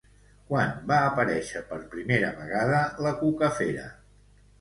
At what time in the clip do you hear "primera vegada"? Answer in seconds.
1.91-2.79